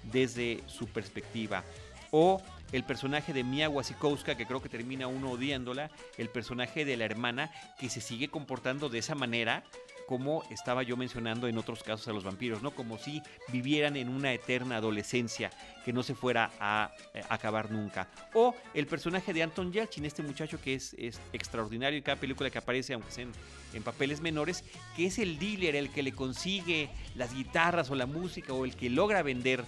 [0.04, 1.64] desde su perspectiva.
[2.12, 6.98] O el personaje de Mia Wasikowska, que creo que termina uno odiándola, el personaje de
[6.98, 9.64] la hermana, que se sigue comportando de esa manera,
[10.08, 12.72] como estaba yo mencionando en otros casos a los vampiros, ¿no?
[12.72, 15.50] Como si vivieran en una eterna adolescencia
[15.86, 18.08] que no se fuera a, eh, acabar nunca.
[18.34, 20.96] O el personaje de Anton Yelchin, este muchacho que es,
[21.34, 23.32] extraordinario en cada película que aparece, aunque sean
[23.74, 24.64] en papeles menores,
[24.96, 28.76] que es el dealer, el que le consigue las guitarras o la música o el
[28.76, 29.64] que logra vender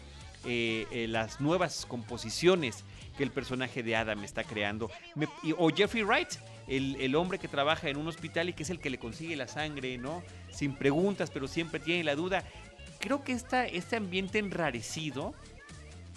[0.45, 2.83] eh, eh, las nuevas composiciones
[3.17, 4.89] que el personaje de Adam está creando.
[5.57, 6.33] o Jeffrey Wright,
[6.67, 9.47] el, hombre que trabaja en un hospital y que es el que le consigue la
[9.47, 10.23] sangre, ¿no?
[10.51, 12.43] Sin preguntas, pero siempre tiene la duda.
[12.99, 15.33] Creo que esta, este ambiente enrarecido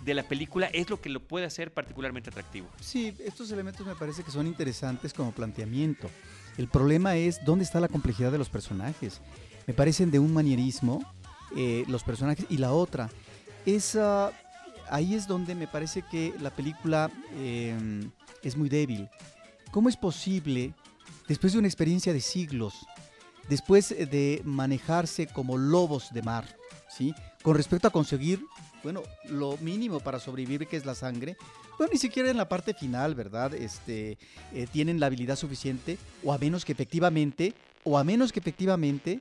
[0.04, 2.68] de la película es lo que lo puede hacer particularmente atractivo.
[2.80, 6.08] Sí, estos elementos me parece que son interesantes como planteamiento.
[6.56, 9.20] El problema es dónde está la complejidad de los personajes.
[9.66, 11.04] Me parecen de un manierismo
[11.56, 13.10] eh, los personajes y la otra
[13.64, 13.98] es
[14.88, 18.10] ahí es donde me parece que la película em,
[18.42, 19.08] es muy débil.
[19.76, 20.72] ¿Cómo es posible,
[21.28, 22.86] después de una experiencia de siglos,
[23.50, 26.46] después de manejarse como lobos de mar,
[26.88, 27.14] ¿sí?
[27.42, 28.42] con respecto a conseguir,
[28.82, 31.36] bueno, lo mínimo para sobrevivir, que es la sangre,
[31.76, 33.52] bueno, ni siquiera en la parte final, ¿verdad?
[33.52, 34.16] Este,
[34.54, 37.52] eh, tienen la habilidad suficiente, o a menos que efectivamente,
[37.84, 39.20] o a menos que efectivamente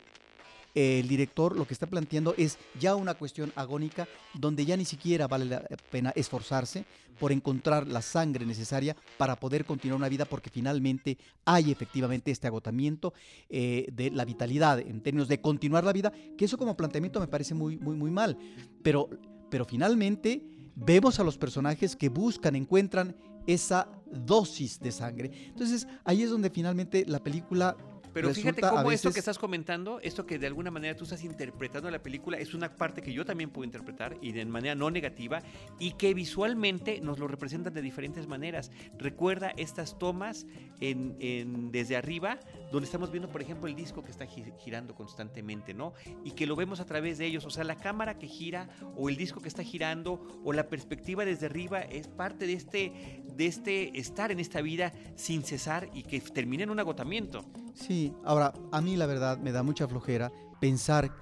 [0.74, 5.28] el director lo que está planteando es ya una cuestión agónica donde ya ni siquiera
[5.28, 6.86] vale la pena esforzarse
[7.20, 12.48] por encontrar la sangre necesaria para poder continuar una vida porque finalmente hay efectivamente este
[12.48, 13.14] agotamiento
[13.50, 17.28] eh, de la vitalidad en términos de continuar la vida, que eso como planteamiento me
[17.28, 18.38] parece muy, muy, muy mal.
[18.84, 19.10] Pero,
[19.50, 20.44] pero finalmente
[20.76, 23.16] vemos a los personajes que buscan, encuentran
[23.48, 25.32] esa dosis de sangre.
[25.48, 27.78] Entonces ahí es donde finalmente la película
[28.16, 31.24] Pero fíjate resulta cómo esto que estás comentando, esto que de alguna manera tú estás
[31.24, 34.90] interpretando la película, es una parte que yo también puedo interpretar y de manera no
[34.90, 35.42] negativa
[35.80, 38.72] y que visualmente nos lo representan de diferentes maneras.
[38.98, 40.48] Recuerda estas tomas
[40.80, 42.40] en, en- desde arriba,
[42.72, 45.94] donde estamos viendo, por ejemplo, el disco que está gi- girando constantemente, ¿no?
[46.24, 47.46] Y que lo vemos a través de ellos.
[47.46, 51.26] O sea, la cámara que gira o el disco que está girando o la perspectiva
[51.26, 56.04] desde arriba es parte de este, de este estar en esta vida sin cesar y
[56.04, 57.46] que termina en un agotamiento.
[57.76, 61.14] Sí, ahora, a mí la verdad me da mucha flojera pensar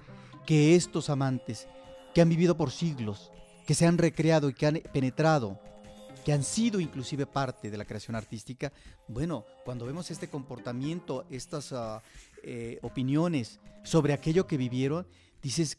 [0.46, 1.66] que estos amantes
[2.14, 3.32] que han vivido por siglos,
[3.66, 5.58] que se han recreado y que han penetrado,
[6.24, 8.72] que han sido inclusive parte de la creación artística,
[9.08, 11.74] bueno, cuando vemos este comportamiento, estas
[12.42, 15.06] eh, opiniones sobre aquello que vivieron,
[15.42, 15.78] dices,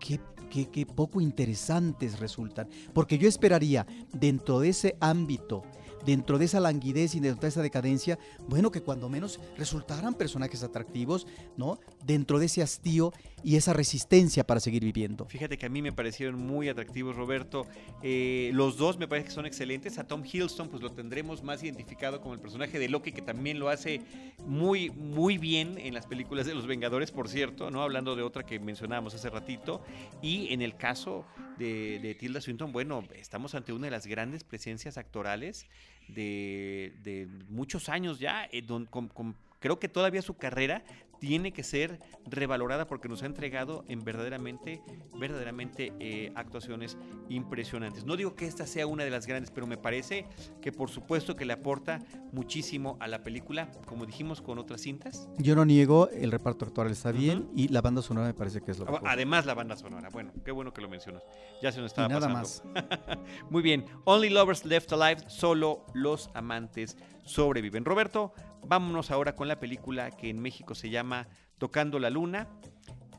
[0.00, 2.68] qué poco interesantes resultan.
[2.94, 5.62] Porque yo esperaría, dentro de ese ámbito,
[6.04, 10.62] dentro de esa languidez y dentro de esa decadencia, bueno, que cuando menos resultaran personajes
[10.62, 11.78] atractivos, ¿no?
[12.04, 15.26] Dentro de ese hastío y esa resistencia para seguir viviendo.
[15.26, 17.66] Fíjate que a mí me parecieron muy atractivos, Roberto.
[18.02, 19.98] Eh, los dos me parece que son excelentes.
[19.98, 23.58] A Tom Hiddleston, pues lo tendremos más identificado como el personaje de Loki, que también
[23.58, 24.00] lo hace
[24.46, 27.82] muy, muy bien en las películas de los Vengadores, por cierto, ¿no?
[27.82, 29.82] Hablando de otra que mencionábamos hace ratito.
[30.20, 31.24] Y en el caso
[31.58, 35.66] de, de Tilda Swinton, bueno, estamos ante una de las grandes presencias actorales
[36.08, 40.84] de, de muchos años ya, eh, don- con- con- creo que todavía su carrera
[41.18, 44.82] tiene que ser revalorada porque nos ha entregado en verdaderamente,
[45.18, 46.96] verdaderamente eh, actuaciones
[47.28, 48.04] impresionantes.
[48.04, 50.26] No digo que esta sea una de las grandes, pero me parece
[50.60, 52.00] que por supuesto que le aporta
[52.32, 55.28] muchísimo a la película, como dijimos con otras cintas.
[55.38, 58.70] Yo no niego, el reparto actoral está bien y la banda sonora me parece que
[58.70, 59.02] es lo mejor.
[59.04, 60.10] Además la banda sonora.
[60.10, 61.22] Bueno, qué bueno que lo mencionas.
[61.60, 62.72] Ya se nos Y estaba nada pasando.
[62.74, 63.18] más.
[63.50, 63.86] Muy bien.
[64.04, 67.84] Only Lovers Left Alive, solo los amantes sobreviven.
[67.84, 68.32] Roberto,
[68.68, 71.26] vámonos ahora con la película que en México se llama
[71.56, 72.48] Tocando la Luna,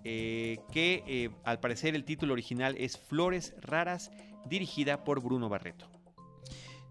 [0.04, 4.12] eh, que eh, al parecer el título original es Flores Raras,
[4.48, 5.90] dirigida por Bruno Barreto.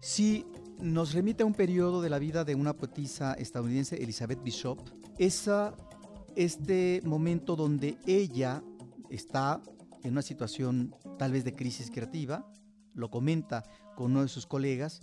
[0.01, 0.45] Sí,
[0.79, 4.79] nos remite a un periodo de la vida de una poetisa estadounidense, Elizabeth Bishop.
[5.17, 5.75] Esa,
[6.35, 8.61] este momento donde ella
[9.09, 9.61] está
[10.03, 12.49] en una situación tal vez de crisis creativa,
[12.93, 13.63] lo comenta
[13.95, 15.01] con uno de sus colegas,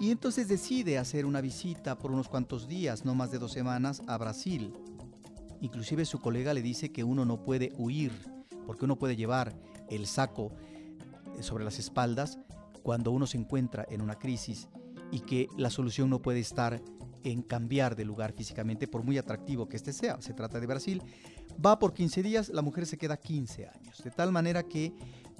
[0.00, 4.02] y entonces decide hacer una visita por unos cuantos días, no más de dos semanas,
[4.06, 4.72] a Brasil.
[5.60, 8.10] Inclusive su colega le dice que uno no puede huir,
[8.66, 9.54] porque uno puede llevar
[9.90, 10.52] el saco
[11.36, 12.38] eh, sobre las espaldas
[12.82, 14.68] cuando uno se encuentra en una crisis
[15.12, 16.80] y que la solución no puede estar
[17.22, 20.18] en cambiar de lugar físicamente, por muy atractivo que este sea.
[20.22, 21.02] Se trata de Brasil.
[21.64, 24.02] Va por 15 días, la mujer se queda 15 años.
[24.02, 24.94] De tal manera que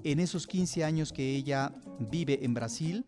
[0.05, 1.73] en esos 15 años que ella
[2.11, 3.07] vive en Brasil,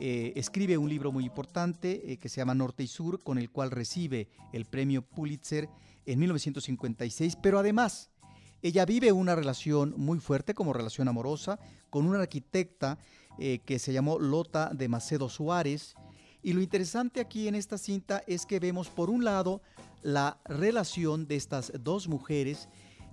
[0.00, 3.50] eh, escribe un libro muy importante eh, que se llama Norte y Sur, con el
[3.50, 5.68] cual recibe el premio Pulitzer
[6.06, 8.10] en 1956, pero además
[8.62, 11.58] ella vive una relación muy fuerte como relación amorosa
[11.90, 12.98] con una arquitecta
[13.40, 15.96] eh, que se llamó Lota de Macedo Suárez.
[16.42, 19.62] Y lo interesante aquí en esta cinta es que vemos por un lado
[20.02, 22.68] la relación de estas dos mujeres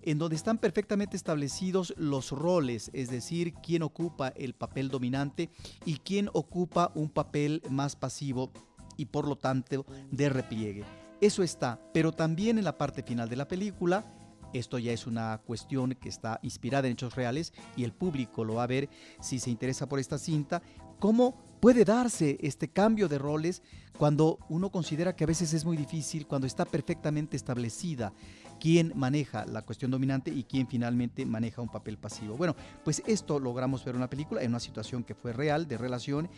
[0.06, 5.50] en donde están perfectamente establecidos los roles, es decir, quién ocupa el papel dominante
[5.86, 8.52] y quién ocupa un papel más pasivo
[8.98, 10.84] y por lo tanto de repliegue.
[11.22, 14.06] Eso está, pero también en la parte final de la película,
[14.54, 18.56] esto ya es una cuestión que está inspirada en hechos reales y el público lo
[18.56, 18.90] va a ver
[19.22, 20.62] si se interesa por esta cinta,
[21.00, 23.64] cómo puede darse este cambio de roles
[23.98, 28.14] cuando uno considera que a veces es muy difícil, cuando está perfectamente establecida
[28.60, 32.36] quién maneja la cuestión dominante y quién finalmente maneja un papel pasivo.
[32.38, 35.78] Bueno, pues esto logramos ver en una película, en una situación que fue real, de
[35.78, 36.30] relación.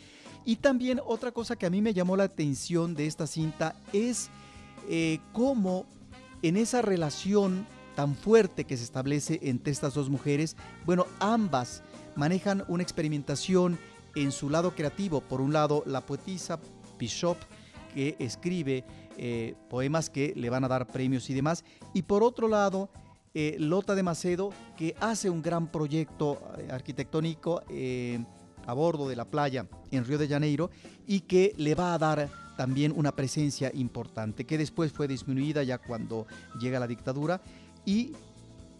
[0.45, 4.29] Y también otra cosa que a mí me llamó la atención de esta cinta es
[4.89, 5.85] eh, cómo
[6.41, 7.67] en esa relación
[7.97, 10.55] tan fuerte que se establece entre estas dos mujeres,
[10.85, 11.81] bueno, ambas
[12.15, 13.79] manejan una experimentación
[14.13, 15.19] en su lado creativo.
[15.19, 16.59] Por un lado, la poetisa
[16.99, 17.37] Bishop,
[17.95, 18.85] que escribe
[19.17, 21.65] eh, poemas que le van a dar premios y demás.
[21.95, 22.91] Y por otro lado,
[23.33, 27.63] eh, Lota de Macedo, que hace un gran proyecto eh, arquitectónico
[28.67, 30.69] a bordo de la playa en Río de Janeiro
[31.07, 35.77] y que le va a dar también una presencia importante, que después fue disminuida ya
[35.77, 36.27] cuando
[36.59, 37.39] llega la dictadura.
[37.87, 38.11] Y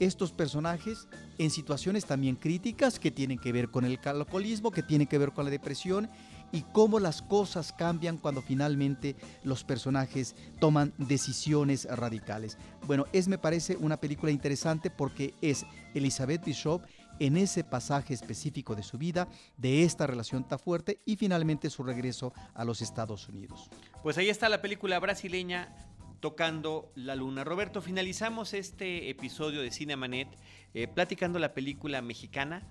[0.02, 5.08] estos personajes en situaciones también críticas que tienen que ver con el alcoholismo, que tienen
[5.08, 6.10] que ver con la depresión
[6.52, 9.16] y cómo las cosas cambian cuando finalmente
[9.46, 12.58] los personajes toman decisiones radicales.
[12.86, 16.82] Bueno, es me parece una película interesante porque es Elizabeth Bishop
[17.20, 21.82] en ese pasaje específico de su vida, de esta relación tan fuerte y finalmente su
[21.84, 23.70] regreso a los Estados Unidos.
[24.04, 25.74] Pues ahí está la película brasileña
[26.20, 27.44] Tocando la Luna.
[27.44, 30.28] Roberto, finalizamos este episodio de Cinemanet
[30.74, 32.68] eh, platicando la película mexicana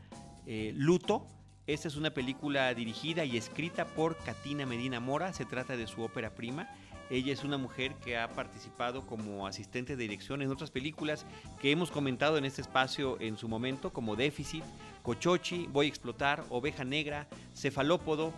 [0.46, 1.26] eh, Luto.
[1.68, 5.32] Esta es una película dirigida y escrita por Katina Medina Mora.
[5.32, 6.68] Se trata de su ópera prima.
[7.08, 11.24] Ella es una mujer que ha participado como asistente de dirección en otras películas
[11.60, 14.64] que hemos comentado en este espacio en su momento, como Déficit,
[15.02, 18.32] Cochochi, Voy a explotar, Oveja Negra, Cefalópodo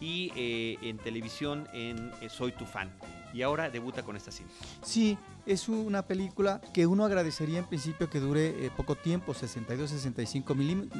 [0.00, 2.90] y eh, en televisión en eh, Soy tu fan.
[3.32, 4.52] Y ahora debuta con esta cinta.
[4.82, 10.54] Sí, es una película que uno agradecería en principio que dure eh, poco tiempo, 62-65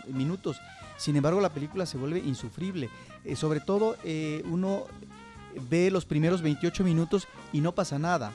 [0.08, 0.60] minutos.
[0.96, 2.90] Sin embargo, la película se vuelve insufrible.
[3.36, 3.96] sobre todo,
[4.50, 4.86] uno
[5.70, 8.32] ve los primeros 28 minutos y no pasa nada.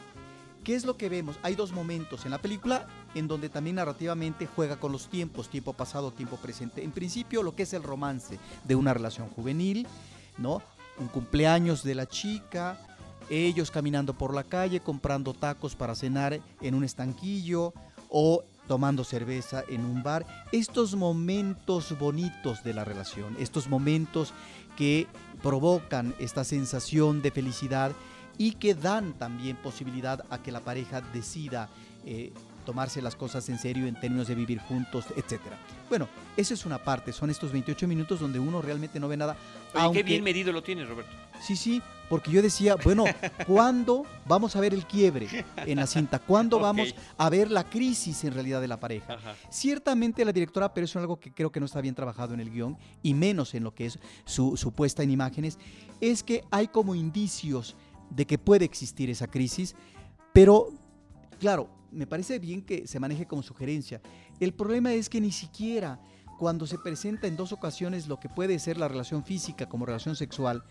[0.63, 1.37] ¿Qué es lo que vemos?
[1.41, 2.85] Hay dos momentos en la película
[3.15, 6.83] en donde también narrativamente juega con los tiempos, tiempo pasado, tiempo presente.
[6.83, 9.87] En principio, lo que es el romance de una relación juvenil,
[10.39, 10.61] ¿no?
[10.99, 12.79] Un cumpleaños de la chica,
[13.29, 17.73] ellos caminando por la calle, comprando tacos para cenar en un estanquillo
[18.09, 20.25] o tomando cerveza en un bar.
[20.51, 24.33] Estos momentos bonitos de la relación, estos momentos
[24.77, 25.07] que
[25.41, 27.91] provocan esta sensación de felicidad
[28.37, 31.69] y que dan también posibilidad a que la pareja decida
[32.05, 32.31] eh,
[32.69, 35.57] tomarse las cosas en serio en términos de vivir juntos, etcétera.
[35.89, 36.07] Bueno,
[36.37, 39.35] esa es una parte, son estos 28 minutos donde uno realmente no ve nada.
[39.91, 41.09] qué bien medido lo tienes, Roberto.
[41.41, 43.05] Sí, sí, porque yo decía, bueno,
[43.47, 46.19] ¿cuándo vamos a ver el quiebre en la cinta?
[46.19, 49.17] ¿Cuándo vamos a ver la crisis en realidad de la pareja?
[49.49, 52.39] Ciertamente la directora, pero eso es algo que creo que no está bien trabajado en
[52.39, 55.57] el guion, y menos en lo que es su, su puesta en imágenes,
[56.01, 57.75] es que hay como indicios
[58.11, 59.75] de que puede existir esa crisis,
[60.33, 60.69] pero
[61.39, 64.01] claro, me parece bien que se maneje como sugerencia.
[64.39, 65.99] El problema es que ni siquiera
[66.37, 70.15] cuando se presenta en dos ocasiones lo que puede ser la relación física como relación
[70.15, 70.63] sexual,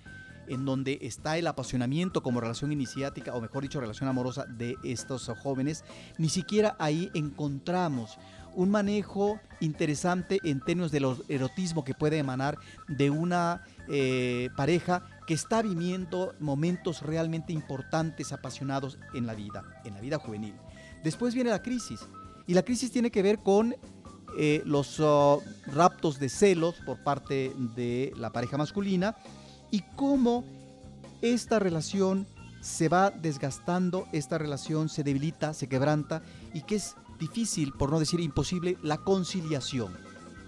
[0.46, 5.30] en donde está el apasionamiento como relación iniciática, o mejor dicho, relación amorosa de estos
[5.42, 5.84] jóvenes,
[6.16, 8.18] ni siquiera ahí encontramos
[8.54, 12.56] un manejo interesante en términos del erotismo que puede emanar
[12.88, 19.92] de una eh, pareja que está viviendo momentos realmente importantes, apasionados en la vida, en
[19.92, 20.54] la vida juvenil.
[21.04, 22.00] Después viene la crisis.
[22.46, 23.76] Y la crisis tiene que ver con
[24.38, 29.16] eh, los oh, raptos de celos por parte de la pareja masculina
[29.70, 30.44] y cómo
[31.20, 32.26] esta relación
[32.62, 36.22] se va desgastando, esta relación se debilita, se quebranta
[36.54, 39.94] y que es difícil, por no decir imposible, la conciliación,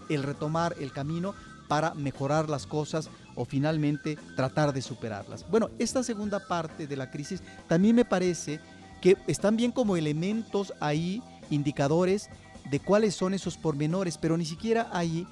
[0.09, 1.35] el retomar el camino
[1.69, 3.11] para mejorar las cosas
[3.41, 5.47] o finalmente tratar de superarlas.
[5.51, 8.61] Bueno, esta segunda parte de la crisis también me parece
[9.01, 12.29] que están bien como elementos ahí, indicadores
[12.71, 15.27] de cuáles son esos pormenores, pero ni siquiera ahí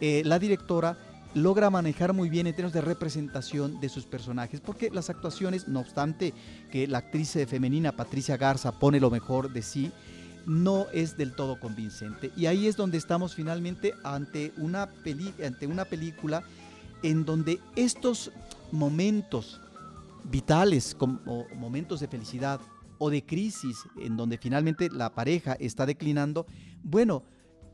[0.00, 0.96] eh, la directora
[1.34, 5.80] logra manejar muy bien en términos de representación de sus personajes, porque las actuaciones, no
[5.80, 6.32] obstante
[6.72, 9.92] que la actriz femenina Patricia Garza pone lo mejor de sí,
[10.46, 12.32] no es del todo convincente.
[12.38, 14.88] Y ahí es donde estamos finalmente ante una,
[15.44, 16.42] ante una película
[17.02, 18.30] en donde estos
[18.72, 19.60] momentos
[20.24, 22.60] vitales, como momentos de felicidad,
[23.02, 26.46] o de crisis en donde finalmente la pareja está declinando,
[26.82, 27.22] bueno,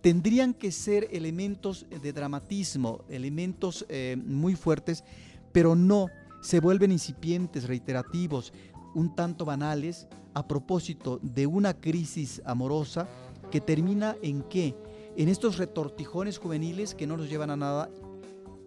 [0.01, 5.03] tendrían que ser elementos de dramatismo, elementos eh, muy fuertes,
[5.51, 6.07] pero no,
[6.43, 8.53] se vuelven incipientes, reiterativos,
[8.95, 13.09] un tanto banales a propósito de una crisis amorosa
[13.51, 14.77] que termina en qué?
[15.17, 17.91] En estos retortijones juveniles que no nos llevan a nada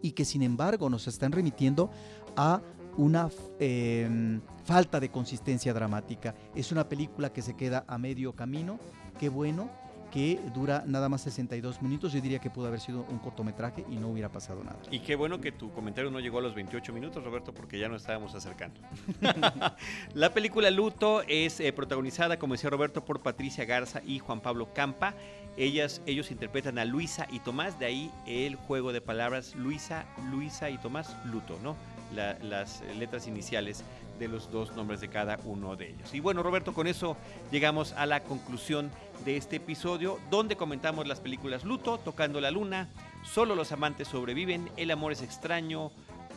[0.02, 1.89] y que sin embargo nos están remitiendo
[2.36, 2.62] a
[2.97, 3.30] una
[3.60, 6.36] em, falta de consistencia dramática.
[6.56, 8.80] Es una película que se queda a medio camino.
[9.20, 9.70] Qué bueno
[10.12, 12.14] que dura nada más 62 minutos.
[12.14, 14.78] Yo diría que pudo haber sido un cortometraje y no hubiera pasado nada.
[14.91, 17.88] Y qué bueno que tu comentario no llegó a los 28 minutos, Roberto, porque ya
[17.88, 18.80] nos estábamos acercando.
[20.14, 24.74] la película Luto es eh, protagonizada, como decía Roberto, por Patricia Garza y Juan Pablo
[24.74, 25.14] Campa.
[25.57, 30.70] Ellas, ellos interpretan a Luisa y Tomás, de ahí el juego de palabras Luisa, Luisa
[30.70, 31.76] y Tomás, Luto, ¿no?
[32.14, 33.84] las letras iniciales
[34.20, 36.14] de los dos nombres de cada uno de ellos.
[36.14, 37.16] Y bueno, Roberto, con eso
[37.51, 38.91] llegamos a la conclusión
[39.26, 42.90] de este episodio, donde comentamos las películas Luto, Tocando la Luna,
[43.24, 45.92] Solo los amantes sobreviven, El amor es extraño,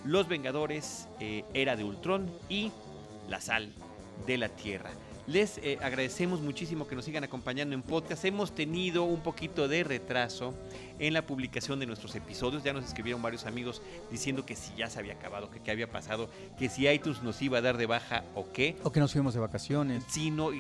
[0.05, 2.71] Los Vengadores, eh, Era de Ultron y
[3.29, 3.73] La sal
[4.27, 4.91] de la tierra.
[5.29, 8.25] Les eh, agradecemos muchísimo que nos sigan acompañando en podcast.
[8.25, 10.53] Hemos tenido un poquito de retraso
[10.99, 12.65] en la publicación de nuestros episodios.
[12.65, 15.89] Ya nos escribieron varios amigos diciendo que si ya se había acabado, que qué había
[15.89, 18.75] pasado, que si iTunes nos iba a dar de baja o qué.
[18.83, 20.03] O que nos fuimos de vacaciones.
[20.09, 20.51] Sí, no,